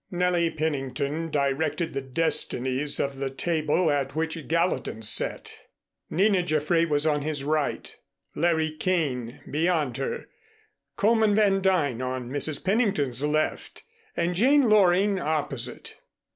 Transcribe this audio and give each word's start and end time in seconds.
Nellie 0.09 0.49
Pennington 0.49 1.29
directed 1.29 1.93
the 1.93 2.01
destinies 2.01 2.99
of 2.99 3.17
the 3.17 3.29
table 3.29 3.91
at 3.91 4.15
which 4.15 4.47
Gallatin 4.47 5.03
sat. 5.03 5.53
Nina 6.09 6.41
Jaffray 6.41 6.85
was 6.85 7.05
on 7.05 7.21
his 7.21 7.43
right, 7.43 7.95
Larry 8.33 8.71
Kane 8.71 9.41
beyond 9.47 9.97
her, 9.97 10.25
Coleman 10.95 11.35
Van 11.35 11.61
Duyn 11.61 12.01
on 12.01 12.31
Mrs. 12.31 12.65
Pennington's 12.65 13.23
left 13.23 13.83
and 14.17 14.33
Jane 14.33 14.67
Loring 14.69 15.19
opposite. 15.19 15.93